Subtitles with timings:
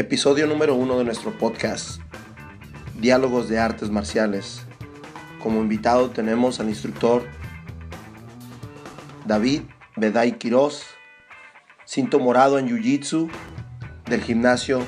[0.00, 2.00] Episodio número uno de nuestro podcast,
[2.98, 4.62] Diálogos de Artes Marciales.
[5.42, 7.22] Como invitado tenemos al instructor
[9.26, 9.64] David
[9.96, 10.84] Beday Quiroz,
[11.84, 13.28] cinto morado en Jiu Jitsu
[14.06, 14.86] del gimnasio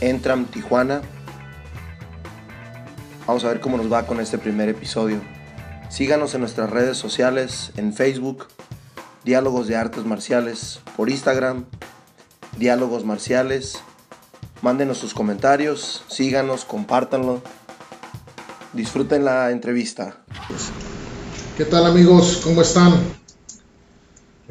[0.00, 1.00] Entram Tijuana.
[3.28, 5.20] Vamos a ver cómo nos va con este primer episodio.
[5.90, 8.48] Síganos en nuestras redes sociales, en Facebook,
[9.22, 11.66] Diálogos de Artes Marciales, por Instagram,
[12.58, 13.80] Diálogos Marciales
[14.62, 17.40] Mándenos sus comentarios, síganos, compártanlo.
[18.74, 20.22] Disfruten la entrevista.
[21.56, 22.42] ¿Qué tal amigos?
[22.44, 22.92] ¿Cómo están?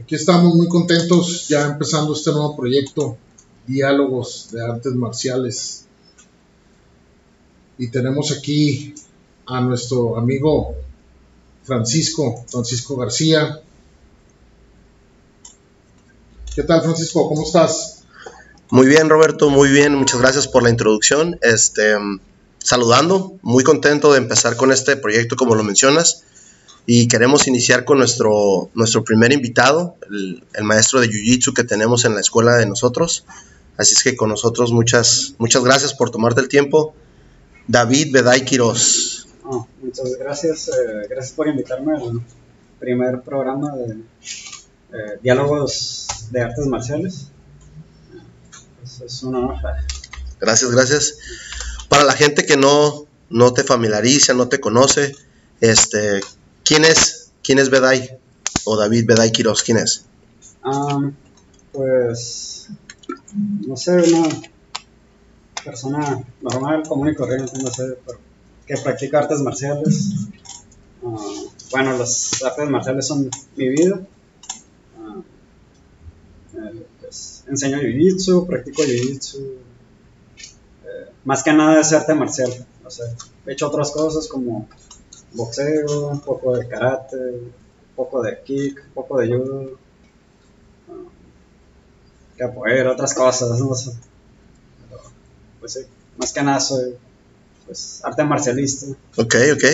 [0.01, 3.17] Aquí estamos muy contentos ya empezando este nuevo proyecto,
[3.67, 5.85] Diálogos de Artes Marciales.
[7.77, 8.95] Y tenemos aquí
[9.45, 10.73] a nuestro amigo
[11.61, 13.61] Francisco, Francisco García.
[16.55, 17.29] ¿Qué tal Francisco?
[17.29, 17.99] ¿Cómo estás?
[18.71, 19.95] Muy bien, Roberto, muy bien.
[19.95, 21.39] Muchas gracias por la introducción.
[21.41, 21.95] Este,
[22.59, 26.23] saludando, muy contento de empezar con este proyecto, como lo mencionas.
[26.85, 32.13] Y queremos iniciar con nuestro, nuestro primer invitado, el, maestro de Jiu-Jitsu que tenemos en
[32.13, 33.25] la escuela de nosotros.
[33.75, 36.93] Así es que con nosotros muchas, muchas gracias por tomarte el tiempo.
[37.67, 39.27] David Beday Quiroz.
[39.45, 40.67] Oh, muchas gracias.
[40.67, 42.21] Eh, gracias por invitarme al
[42.79, 43.93] primer programa de
[44.93, 47.31] eh, Diálogos de Artes Marciales
[49.05, 49.61] es una
[50.39, 51.17] Gracias, gracias.
[51.89, 55.15] Para la gente que no, no te familiariza, no te conoce,
[55.59, 56.21] este,
[56.63, 58.17] ¿quién es, quién es Beday?
[58.65, 60.05] O David Beday Quiroz, ¿quién es?
[61.71, 62.67] pues,
[63.65, 64.29] no sé, una
[65.63, 67.97] persona normal, común y corriente, no sé,
[68.65, 70.15] que practica artes marciales.
[71.71, 73.99] Bueno, las artes marciales son mi vida.
[74.97, 75.23] Uh,
[77.49, 79.37] enseño jiu-jitsu, practico jiu-jitsu.
[80.85, 82.51] Eh, más que nada es arte marcial.
[82.85, 83.05] O sea,
[83.45, 84.67] he hecho otras cosas como
[85.33, 87.53] boxeo, un poco de karate, un
[87.95, 89.77] poco de kick, un poco de judo,
[90.87, 91.09] uh,
[92.37, 93.91] capoeira, otras cosas, no sé.
[95.59, 95.79] pues sí,
[96.17, 96.95] más que nada soy
[97.65, 98.87] pues, arte marcialista.
[99.17, 99.65] Ok, ok.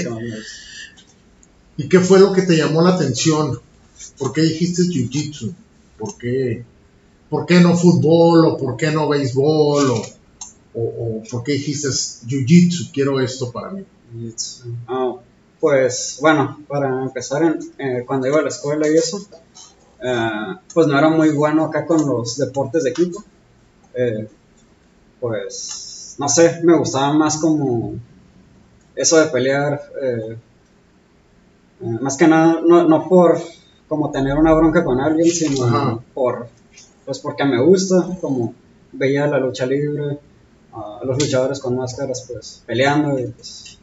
[1.77, 3.59] ¿Y qué fue lo que te llamó la atención?
[4.17, 5.53] ¿Por qué dijiste jiu-jitsu?
[5.97, 6.65] ¿Por qué
[7.29, 10.01] ¿por qué no fútbol o por qué no béisbol o,
[10.73, 11.87] o, por qué dijiste
[12.27, 13.83] jiu-jitsu, quiero esto para mí?
[14.87, 15.15] Ah,
[15.59, 19.25] pues bueno, para empezar, eh, cuando iba a la escuela y eso,
[20.01, 23.23] eh, pues no era muy bueno acá con los deportes de equipo.
[23.93, 24.27] Eh,
[25.19, 27.95] pues no sé, me gustaba más como
[28.95, 29.81] eso de pelear,
[31.99, 33.41] más que nada, no, no, por
[33.87, 36.47] como tener una bronca con alguien, sino por
[37.05, 38.53] pues porque me gusta, como
[38.91, 40.19] veía la lucha libre,
[40.73, 43.77] a los luchadores con máscaras pues peleando y pues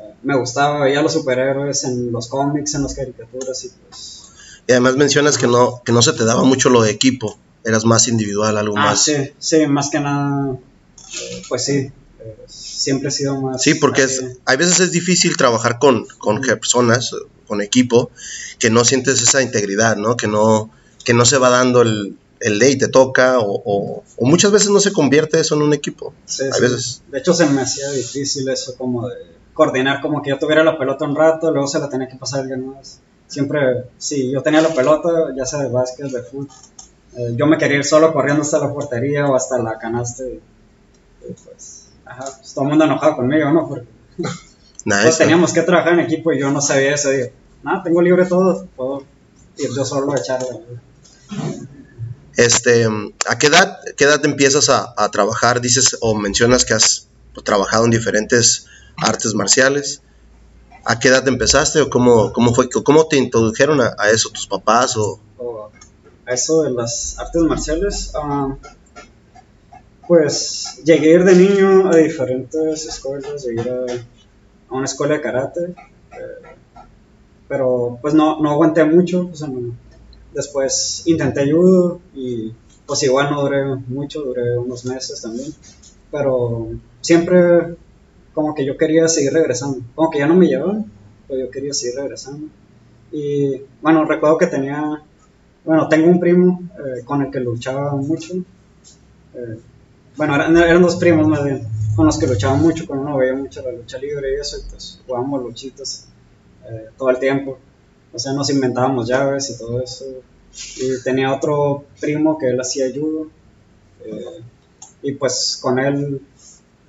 [0.00, 4.24] eh, me gustaba, veía los superhéroes en los cómics, en las caricaturas y pues...
[4.66, 7.84] Y además mencionas que no, que no se te daba mucho lo de equipo, eras
[7.84, 9.04] más individual, algo ah, más.
[9.04, 11.90] Sí, sí, más que nada, eh, pues sí,
[12.20, 13.62] eh, siempre he sido más...
[13.62, 17.14] Sí, porque es, hay veces es difícil trabajar con, con personas,
[17.46, 18.10] con equipo,
[18.58, 20.18] que no sientes esa integridad, ¿no?
[20.18, 20.70] Que no,
[21.02, 24.92] que no se va dando el, el ley te toca o, muchas veces no se
[24.92, 26.14] convierte eso en un equipo.
[26.24, 27.02] Sí, Veces...
[27.10, 29.16] De hecho se me hacía difícil eso como de
[29.54, 32.40] coordinar como que yo tuviera la pelota un rato, luego se la tenía que pasar
[32.40, 33.00] a alguien más.
[33.26, 36.48] Siempre, si yo tenía la pelota, ya sea de básquet, de fútbol,
[37.16, 40.40] eh, yo me quería ir solo corriendo hasta la portería o hasta la canasta y,
[41.44, 43.68] pues, ajá, pues, todo el mundo enojado conmigo, ¿no?
[43.68, 43.86] Porque
[44.84, 47.10] pues, teníamos que trabajar en equipo y yo no sabía eso.
[47.10, 47.28] Digo,
[47.62, 49.02] nada, tengo libre todo, puedo
[49.56, 50.60] ir yo solo a echarle.
[52.38, 52.86] Este,
[53.26, 55.60] ¿A qué edad, qué edad empiezas a, trabajar?
[55.60, 57.08] Dices o mencionas que has
[57.42, 58.66] trabajado en diferentes
[58.96, 60.02] artes marciales.
[60.84, 64.96] ¿A qué edad empezaste o cómo, cómo fue, cómo te introdujeron a, eso tus papás
[64.96, 65.20] o?
[66.26, 68.56] a eso de las artes marciales, ah,
[70.06, 75.64] pues llegué a ir de niño a diferentes escuelas, llegué a, una escuela de karate,
[75.64, 76.56] eh,
[77.48, 79.74] pero pues no, no aguanté mucho, o sea, no,
[80.38, 82.52] Después intenté judo y
[82.86, 85.52] pues igual no duré mucho, duré unos meses también.
[86.12, 86.68] Pero
[87.00, 87.74] siempre
[88.32, 89.80] como que yo quería seguir regresando.
[89.96, 90.88] Como que ya no me llevaban,
[91.26, 92.46] pero yo quería seguir regresando.
[93.10, 95.02] Y bueno, recuerdo que tenía,
[95.64, 98.34] bueno, tengo un primo eh, con el que luchaba mucho.
[99.34, 99.58] Eh,
[100.16, 103.60] bueno, eran, dos primos más bien, con los que luchaba mucho, con uno veía mucho
[103.60, 106.06] la lucha libre y eso, y pues jugábamos luchitas
[106.70, 107.58] eh, todo el tiempo.
[108.12, 110.04] O sea, nos inventábamos llaves y todo eso.
[110.76, 113.28] Y tenía otro primo que él hacía judo.
[114.04, 114.42] Eh,
[115.02, 116.20] Y pues con él,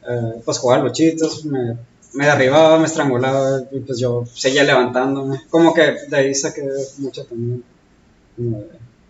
[0.09, 1.77] eh, pues jugaba luchitos, me,
[2.13, 5.41] me derribaba, me estrangulaba y pues yo seguía levantándome.
[5.51, 6.63] Como que de ahí saqué
[6.97, 7.63] mucho también.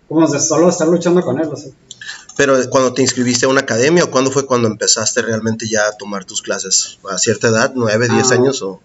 [0.08, 1.72] Como de, solo estar luchando con él, o sea.
[2.36, 5.98] Pero cuando te inscribiste a una academia o cuándo fue cuando empezaste realmente ya a
[5.98, 6.98] tomar tus clases?
[7.10, 7.72] ¿A cierta edad?
[7.76, 8.36] ¿Nueve, diez Ah.
[8.36, 8.62] años?
[8.64, 8.82] O...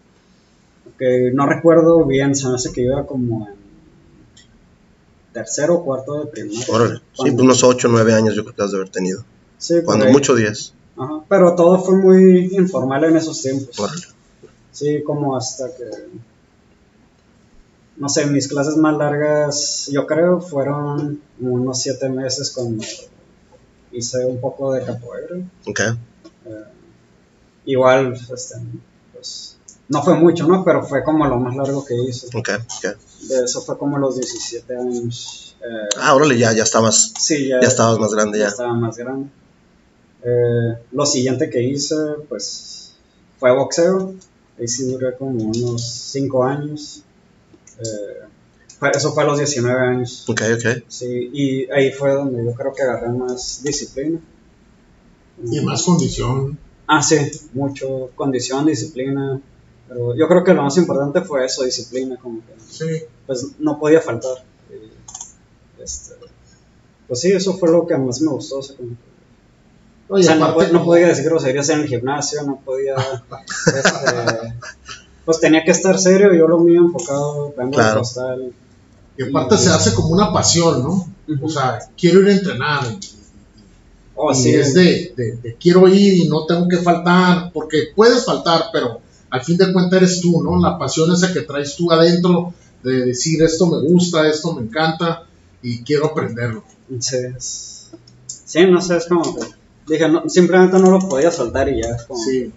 [0.99, 3.55] que no recuerdo bien, se me hace que iba como en
[5.33, 6.65] tercero o cuarto de primaria.
[6.69, 6.97] Órale.
[7.13, 9.25] Sí, pues unos ocho, nueve años yo creo que has de haber tenido.
[9.59, 10.13] Sí, Cuando ahí.
[10.13, 10.75] mucho diez.
[10.97, 13.79] Ajá, Pero todo fue muy informal en esos tiempos.
[13.79, 14.03] Órale.
[14.71, 15.85] Sí, como hasta que.
[17.97, 22.85] No sé, mis clases más largas, yo creo, fueron como unos siete meses cuando
[23.93, 25.37] hice un poco de capoeira.
[25.67, 25.81] Ok.
[25.81, 26.65] Eh,
[27.67, 28.57] igual, este,
[29.13, 29.54] pues,
[29.89, 30.65] no fue mucho, ¿no?
[30.65, 32.27] Pero fue como lo más largo que hice.
[32.35, 32.49] Ok.
[32.79, 32.97] ok.
[33.29, 35.57] De eso fue como los 17 años.
[35.61, 38.49] Eh, Ah, órale, ya, ya estabas, sí, ya, ya estabas más grande ya ya.
[38.51, 39.29] estaba más grande.
[40.23, 41.95] Eh, lo siguiente que hice,
[42.29, 42.93] pues,
[43.39, 44.15] fue boxeo.
[44.59, 47.03] Ahí sí duré como unos 5 años.
[47.81, 48.27] Eh,
[48.79, 50.25] fue- eso fue a los 19 años.
[50.29, 50.83] Ok, ok.
[50.89, 54.19] Sí, y ahí fue donde yo creo que agarré más disciplina.
[55.51, 56.57] Y más condición.
[56.87, 57.17] Ah, sí,
[57.55, 59.41] mucho condición, disciplina.
[59.95, 63.05] Pero yo creo que lo más importante fue eso, disciplina, como que Sí.
[63.27, 64.43] pues no podía faltar.
[64.69, 66.15] Y, este,
[67.07, 68.59] pues sí, eso fue lo que más me gustó.
[68.59, 68.97] O sea, como que-
[70.09, 72.97] o Oye, sea, no, aparte, po- no podía decir groserías en el gimnasio, no podía.
[73.67, 74.55] este,
[75.25, 78.01] pues tenía que estar serio, yo lo mío enfocado, vengo Claro.
[78.01, 78.53] costal.
[79.17, 81.09] y aparte se hace como una pasión, ¿no?
[81.41, 82.85] O sea, quiero ir a entrenar.
[82.91, 82.99] Y,
[84.17, 87.89] Oh, y sí, es de, de- de quiero ir y no tengo que faltar, porque
[87.95, 89.01] puedes faltar, pero
[89.35, 90.61] al fin de cuentas eres tú, ¿no?
[90.61, 92.55] La pasión esa que traes tú adentro
[92.85, 95.25] de decir esto me gusta, esto me encanta
[95.61, 96.63] y quiero aprenderlo.
[97.01, 99.47] sí, no sé, es como que
[99.89, 101.97] dije, no, simplemente no lo podía soltar y ya.
[102.07, 102.53] Como, Sí.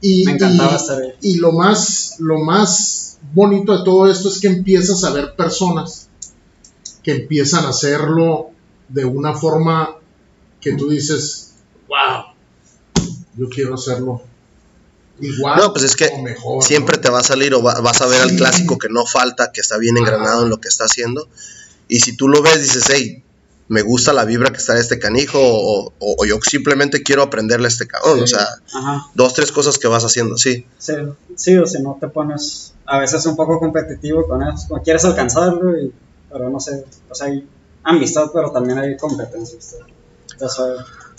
[0.00, 1.12] Y, Me encantaba y- estar ahí.
[1.20, 6.08] y lo más, lo más bonito de todo esto es que empiezas a ver personas
[7.02, 8.50] que empiezan a hacerlo
[8.88, 9.96] de una forma
[10.60, 11.52] que tú dices,
[11.88, 12.32] wow,
[13.36, 14.22] yo quiero hacerlo
[15.20, 16.62] igual No, pues es que o mejor.
[16.62, 17.00] Siempre ¿no?
[17.02, 19.60] te va a salir o va- vas a ver al clásico que no falta, que
[19.60, 21.28] está bien engranado en lo que está haciendo.
[21.88, 23.22] Y si tú lo ves, dices, hey,
[23.68, 27.22] me gusta la vibra que está de este canijo, o, o- o yo simplemente quiero
[27.22, 28.18] aprenderle a este cabrón.
[28.18, 28.22] Sí.
[28.24, 29.06] O sea, Ajá.
[29.14, 30.66] dos, tres cosas que vas haciendo, sí.
[30.78, 30.94] Sí,
[31.36, 35.04] sí, o si no te pones a veces un poco competitivo con eso, como quieres
[35.04, 35.92] alcanzarlo, y,
[36.32, 37.46] pero no sé, o sea, hay
[37.84, 39.58] amistad, pero también hay competencia.
[40.32, 40.58] Entonces,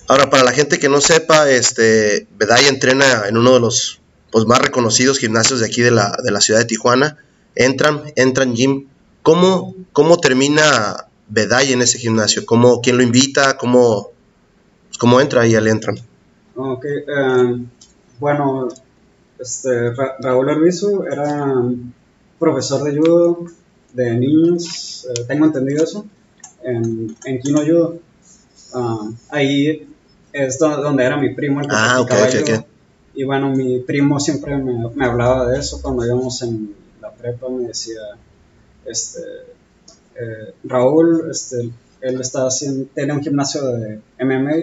[0.10, 2.28] Ahora, para la gente que no sepa, este,
[2.68, 4.02] entrena en uno de los
[4.32, 7.18] pues, más reconocidos gimnasios de aquí de la, de la ciudad de Tijuana.
[7.56, 8.88] Entran, entran gym.
[9.22, 12.44] ¿Cómo, cómo termina Bedaya en ese gimnasio?
[12.48, 13.56] ¿Cómo, ¿Quién lo invita?
[13.58, 14.10] ¿Cómo,
[14.98, 15.98] cómo entra y al entran?
[16.56, 17.66] ok, eh,
[18.20, 18.68] bueno,
[19.38, 21.54] este, Ra- Raúl Arbizu era
[22.40, 23.46] profesor de judo
[23.94, 26.06] de niños, eh, tengo entendido eso,
[26.64, 28.00] en, en Kino Judo.
[28.74, 29.88] Ah, ahí
[30.34, 32.60] es do- donde era mi primo el que Ah, ok, practicaba ok, judo.
[32.60, 32.66] ok.
[33.16, 37.50] Y bueno, mi primo siempre me, me hablaba de eso cuando íbamos en la prepa,
[37.50, 38.00] me decía,
[38.86, 39.20] este,
[40.16, 41.70] eh, Raúl, este,
[42.02, 44.56] él está haciendo, tiene un gimnasio de MMA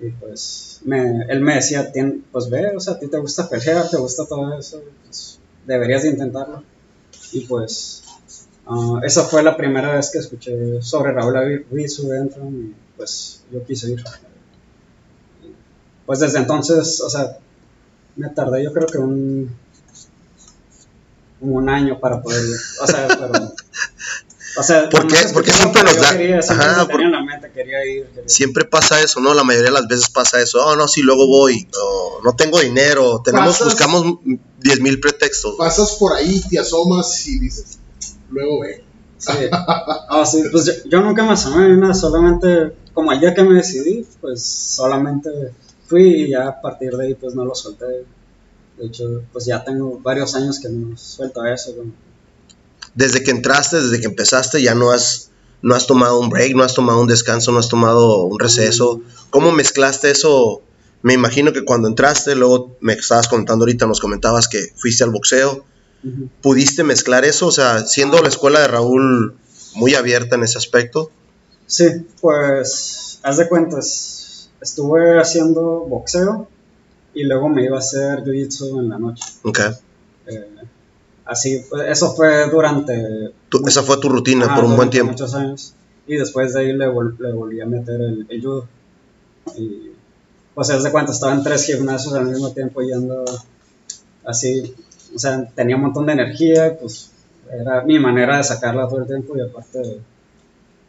[0.00, 3.48] y pues me, él me decía, "Tien- pues ve, o sea, a ti te gusta
[3.48, 6.62] pelear, te gusta todo eso, pues, deberías de intentarlo.
[7.32, 8.02] Y pues
[8.66, 13.64] ah, esa fue la primera vez que escuché sobre Raúl Arbizu dentro y pues yo
[13.64, 14.04] quise ir.
[16.06, 17.36] Pues desde entonces, o sea,
[18.16, 19.54] me tardé yo creo que un
[21.40, 22.56] como un año para poder ir.
[22.80, 23.52] O sea, pero
[24.58, 25.16] o sea, ¿Por no qué?
[25.34, 28.06] Porque siempre nos da- quería, siempre Ajá, lo por- tenía en la mente, quería ir.
[28.06, 28.30] quería ir.
[28.30, 29.34] Siempre pasa eso, ¿no?
[29.34, 30.64] La mayoría de las veces pasa eso.
[30.64, 31.68] Oh, no, sí, luego voy.
[31.82, 33.20] O no tengo dinero.
[33.22, 34.18] Tenemos, Pasas- buscamos
[34.60, 35.56] 10 mil pretextos.
[35.58, 37.78] Pasas por ahí, te asomas y dices,
[38.30, 38.82] luego ve.
[39.18, 39.32] Sí.
[39.52, 43.42] Ah, sí, pues yo, yo nunca me asomé ni nada, solamente como el día que
[43.42, 45.30] me decidí, pues solamente
[45.88, 48.04] fui y ya a partir de ahí pues no lo solté.
[48.78, 51.74] De hecho, pues ya tengo varios años que no suelto eso.
[51.74, 51.92] como-
[52.94, 55.30] Desde que entraste, desde que empezaste, ya no has,
[55.62, 59.00] no has tomado un break, no has tomado un descanso, no has tomado un receso.
[59.30, 60.62] ¿Cómo mezclaste eso?
[61.02, 65.10] Me imagino que cuando entraste, luego me estabas contando ahorita, nos comentabas que fuiste al
[65.10, 65.64] boxeo.
[66.40, 67.46] ¿Pudiste mezclar eso?
[67.48, 69.34] O sea, siendo la escuela de Raúl
[69.74, 71.10] muy abierta en ese aspecto.
[71.66, 71.84] Sí,
[72.20, 74.15] pues haz de cuentas,
[74.60, 76.48] estuve haciendo boxeo
[77.14, 79.24] y luego me iba a hacer jiu-jitsu en la noche.
[79.42, 79.60] Ok.
[80.26, 80.48] Eh,
[81.24, 83.32] así, fue- eso fue durante
[83.66, 85.12] esa fue tu rutina por un buen tiempo.
[85.12, 85.74] Muchos años.
[86.06, 88.66] Y después de ahí le, vol- le volví a meter el, el judo.
[89.56, 89.90] Y
[90.54, 93.24] pues es de cuánto estaba en tres gimnasios al mismo tiempo yendo
[94.24, 94.74] así,
[95.14, 97.10] o sea, tenía un montón de energía, pues
[97.52, 100.00] era mi manera de sacarla todo el tiempo y aparte,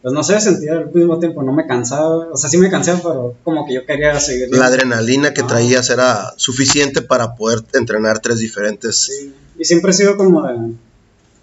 [0.02, 3.00] pues no sé, sentía al mismo tiempo, no me cansaba, o sea, sí me cansaba,
[3.00, 4.50] pero como que yo quería seguir.
[4.52, 8.98] La adrenalina que traías era suficiente para poder entrenar tres diferentes.
[8.98, 10.74] Sí, y siempre he sido como de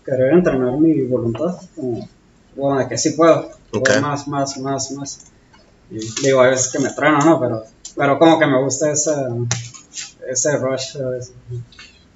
[0.05, 2.09] querer entrenar mi voluntad, como,
[2.55, 3.51] bueno, de que sí puedo,
[4.01, 5.21] más, más, más, más.
[5.91, 7.41] Y digo, a veces que me trueno, ¿no?
[7.41, 7.65] Pero,
[7.97, 9.29] pero como que me gusta esa,
[10.31, 11.33] ese rush a veces.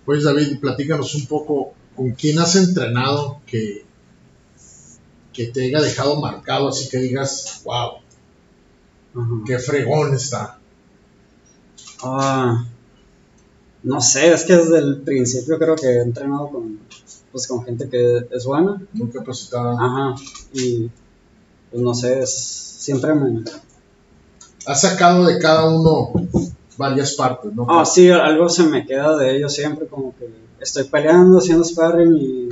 [0.05, 3.85] Pues David, platícanos un poco con quién has entrenado que,
[5.39, 7.99] que te haya dejado marcado, así que digas, wow,
[9.47, 10.59] qué fregón está.
[12.03, 12.67] Ah,
[13.85, 16.81] no sé, es que desde el principio creo que he entrenado con,
[17.31, 18.83] pues, con gente que es buena.
[18.93, 19.75] Muy capacitada.
[19.75, 20.21] Ajá,
[20.55, 20.91] y
[21.71, 23.45] pues no sé, es, siempre me...
[24.67, 26.15] Has sacado de cada uno
[26.77, 27.65] varias partes, ¿no?
[27.69, 30.29] Ah, sí, algo se me queda de ellos siempre, como que
[30.59, 32.49] estoy peleando, haciendo sparring y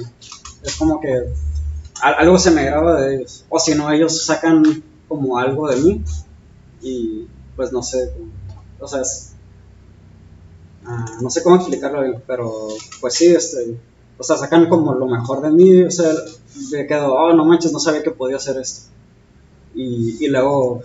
[0.62, 1.32] es como que
[2.14, 3.44] algo se me graba de ellos.
[3.48, 6.04] O si no, ellos sacan como algo de mí
[6.82, 8.12] y pues no sé,
[8.78, 9.02] o sea,
[10.84, 12.68] ah, no sé cómo explicarlo pero
[13.00, 13.78] pues sí, este,
[14.18, 16.12] o sea, sacan como lo mejor de mí, o sea,
[16.72, 18.90] me quedo, oh, no manches, no sabía que podía hacer esto.
[19.74, 20.82] Y, y luego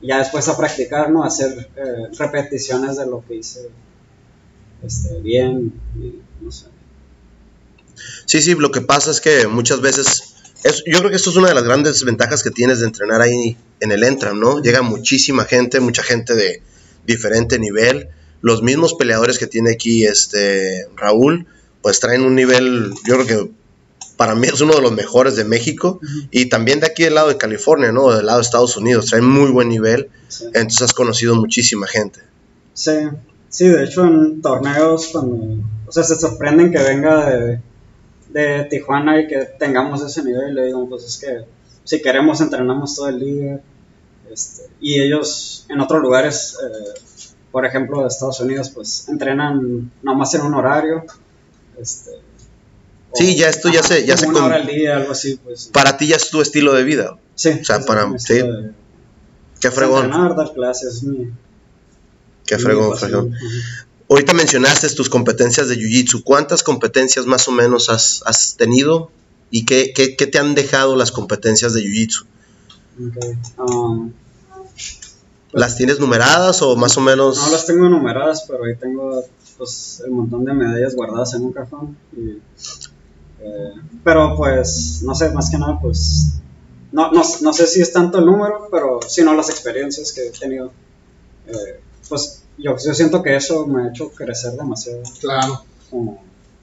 [0.00, 1.24] ya después a practicar, ¿no?
[1.24, 3.70] Hacer eh, repeticiones de lo que hice
[4.82, 6.66] este, bien, y, no sé.
[8.26, 10.31] Sí, sí, lo que pasa es que muchas veces,
[10.62, 13.20] es, yo creo que esto es una de las grandes ventajas que tienes de entrenar
[13.20, 14.60] ahí en el Entram, ¿no?
[14.60, 16.62] Llega muchísima gente, mucha gente de
[17.06, 18.08] diferente nivel.
[18.40, 21.46] Los mismos peleadores que tiene aquí este Raúl,
[21.80, 23.50] pues traen un nivel, yo creo que
[24.16, 26.00] para mí es uno de los mejores de México
[26.30, 28.14] y también de aquí del lado de California, ¿no?
[28.14, 30.10] Del lado de Estados Unidos, trae muy buen nivel,
[30.54, 32.20] entonces has conocido muchísima gente.
[32.74, 32.92] Sí,
[33.48, 37.60] sí, de hecho en torneos cuando, o sea, se sorprenden que venga de,
[38.32, 41.44] de Tijuana y que tengamos ese nivel, le digo, pues es que
[41.84, 43.60] si queremos entrenamos todo el día,
[44.30, 47.00] este, y ellos en otros lugares, eh,
[47.50, 51.04] por ejemplo de Estados Unidos, pues entrenan nomás en un horario,
[51.78, 52.10] este,
[53.14, 54.06] Sí, ya esto ya se...
[54.06, 55.68] Ya se una hora al día, algo así, pues.
[55.70, 57.18] Para ti ya es tu estilo de vida.
[57.34, 57.50] Sí.
[57.60, 58.18] O sea, para...
[58.18, 58.40] Sí.
[59.60, 60.06] Qué fregón.
[60.06, 61.30] Entrenar, dar clases, mi,
[62.46, 63.34] Qué fregón, fregón.
[64.12, 66.22] Ahorita mencionaste tus competencias de Jiu-Jitsu.
[66.22, 69.10] ¿Cuántas competencias más o menos has, has tenido?
[69.50, 72.26] ¿Y qué, qué, qué, te han dejado las competencias de Jiu-Jitsu?
[73.08, 73.38] Okay.
[73.56, 74.12] Um,
[75.52, 77.38] ¿Las tienes numeradas o más o menos?
[77.38, 79.24] No las tengo numeradas, pero ahí tengo
[79.56, 81.96] pues, el montón de medallas guardadas en un cajón.
[82.14, 82.32] Y
[83.40, 83.72] eh,
[84.04, 86.34] pero pues, no sé, más que nada, pues,
[86.92, 90.30] no, no, no, sé si es tanto el número, pero sino las experiencias que he
[90.32, 90.70] tenido.
[91.46, 95.02] Eh, pues yo, yo siento que eso me ha hecho crecer demasiado.
[95.20, 95.64] Claro.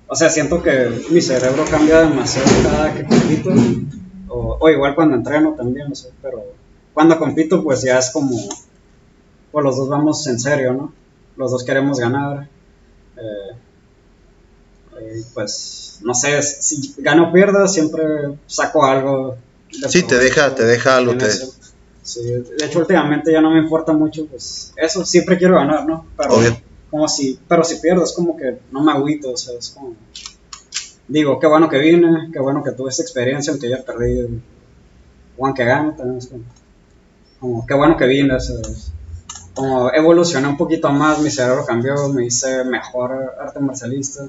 [0.08, 3.52] o sea, siento que mi cerebro cambia demasiado cada que compito,
[4.28, 6.44] o, o igual cuando entreno también, no sé, pero
[6.94, 8.36] cuando compito pues ya es como,
[9.52, 10.94] pues los dos vamos en serio, ¿no?
[11.38, 12.50] Los dos queremos ganar.
[13.16, 13.56] Eh,
[15.34, 18.04] pues no sé, si gano o pierdo, siempre
[18.48, 19.38] saco algo.
[19.88, 21.16] Sí, te deja, te deja algo.
[21.16, 21.30] Te...
[22.10, 26.08] Sí, de hecho, últimamente ya no me importa mucho, pues eso, siempre quiero ganar, ¿no?
[26.18, 26.36] Pero,
[26.90, 29.96] Como si, pero si pierdo, es como que no me agüito, o sea, es como.
[31.08, 34.42] Digo, qué bueno que vine, qué bueno que tuve esta experiencia, aunque ya perdí,
[35.38, 36.44] o aunque gane, también es como.
[37.40, 38.56] como qué bueno que vine, o sea,
[39.54, 44.28] como evolucioné un poquito más, mi cerebro cambió, me hice mejor arte marcialista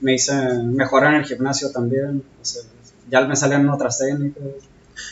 [0.00, 0.34] me hice
[0.64, 2.22] mejorar en el gimnasio también.
[3.10, 4.42] ya me salen otras técnicas.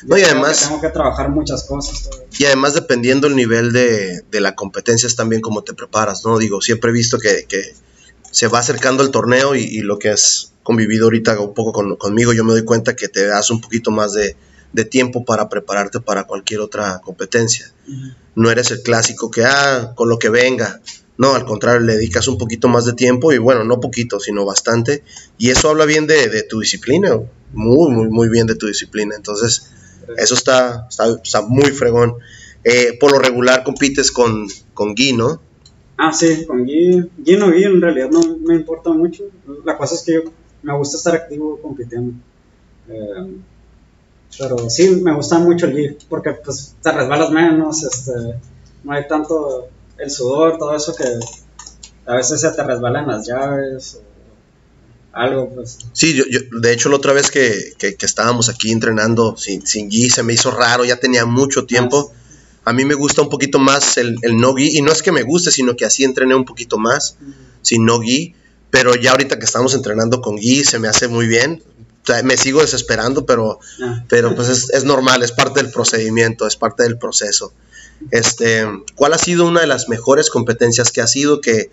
[0.05, 2.09] No, y además, tengo que trabajar muchas cosas.
[2.39, 6.39] Y además, dependiendo el nivel de, de, la competencia, es también cómo te preparas, ¿no?
[6.39, 7.75] Digo, siempre he visto que, que
[8.31, 12.33] se va acercando el torneo y, lo que has convivido ahorita un poco con, conmigo,
[12.33, 14.37] yo me doy cuenta que te das un poquito más de,
[14.73, 17.73] de tiempo para prepararte para cualquier otra competencia.
[18.35, 20.81] No eres el clásico que, ah, con lo que venga.
[21.19, 24.47] No, al contrario, le dedicas un poquito más de tiempo y bueno, no poquito, sino
[24.47, 25.03] bastante.
[25.37, 27.19] Y eso habla bien de, tu disciplina,
[27.53, 29.17] muy, muy, muy bien de tu disciplina.
[29.17, 29.73] Entonces,
[30.17, 32.15] eso está, está, muy fregón.
[32.63, 35.41] Eh, por lo regular compites con, con Gui, ¿no?
[35.97, 37.11] Ah, sí, con Gui.
[37.19, 39.25] Gui no Gui en realidad no me importa mucho.
[39.65, 40.23] La cosa es que yo
[40.63, 42.13] me gusta estar activo compitiendo.
[42.89, 43.27] Eh,
[44.39, 48.13] pero sí, me gusta mucho el Gui porque pues te resbalas menos, este,
[48.85, 51.05] no hay tanto el sudor, todo eso que
[52.07, 54.03] a veces se te resbalan las llaves o
[55.13, 55.79] algo, pues.
[55.93, 56.25] Sí, yo,
[56.61, 60.33] de hecho la otra vez que, que, estábamos aquí entrenando sin, sin Gui se me
[60.35, 62.13] hizo raro, ya tenía mucho tiempo.
[62.65, 65.11] A mí me gusta un poquito más el, el no gi, y no es que
[65.11, 67.17] me guste, sino que así entrené un poquito más,
[67.63, 68.35] sin no gi,
[68.71, 71.63] pero ya ahorita que estamos entrenando con gi se me hace muy bien.
[72.03, 74.05] O sea, me sigo desesperando, pero, Ah.
[74.09, 77.53] pero pues es, es normal, es parte del procedimiento, es parte del proceso.
[78.11, 78.65] Este,
[78.95, 81.71] ¿Cuál ha sido una de las mejores competencias que has sido que,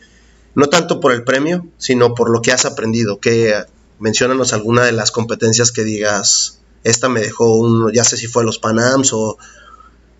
[0.56, 3.20] no tanto por el premio, sino por lo que has aprendido?
[3.20, 3.56] Que
[4.00, 8.44] menciónanos alguna de las competencias que digas, esta me dejó un, ya sé si fue
[8.44, 9.38] los Panams o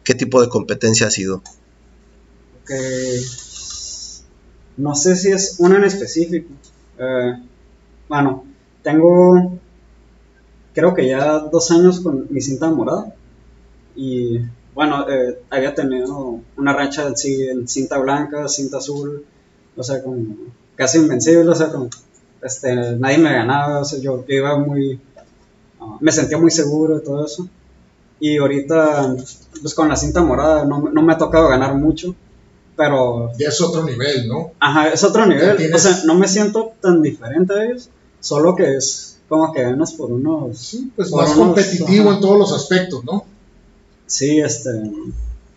[0.04, 1.42] qué tipo de competencia ha sido.
[2.68, 3.22] que
[4.78, 6.50] no sé si es una en específico.
[7.00, 7.34] Eh,
[8.10, 8.46] bueno,
[8.84, 9.60] tengo
[10.74, 13.16] creo que ya dos años con mi cinta morada
[13.96, 14.40] y
[14.76, 19.26] bueno, eh, había tenido una racha en, cinta blanca, cinta azul,
[19.76, 20.24] o sea, como
[20.76, 21.90] casi invencible, o sea, como
[22.44, 25.00] este, nadie me ganaba, o sea, yo, yo iba muy,
[25.80, 27.48] ah, me sentía muy seguro y todo eso.
[28.20, 29.16] Y ahorita,
[29.62, 32.14] pues con la cinta morada no, no me ha tocado ganar mucho,
[32.76, 34.52] pero Ya es otro nivel, ¿no?
[34.60, 35.56] Ajá, es otro nivel.
[35.58, 37.90] tienes- O sea, no me siento tan diferente a ellos,
[38.20, 40.58] solo que es como que ganas por unos.
[40.58, 42.16] Sí, pues por más unos- competitivo ajá.
[42.16, 43.26] en todos los aspectos, ¿no?
[44.08, 44.70] Sí, este.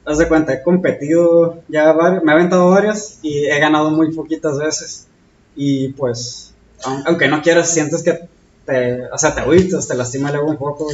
[0.04, 4.12] Haz de cuenta, he competido ya varios, me he aventado varias y he ganado muy
[4.14, 5.06] poquitas veces.
[5.54, 6.52] Y pues,
[6.82, 8.20] aun- aunque no quieras, sientes que
[8.64, 9.04] te.
[9.12, 10.86] O sea, te agüitas, te lastima el un poco.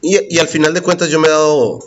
[0.00, 1.80] Y, y al final de cuentas yo me he dado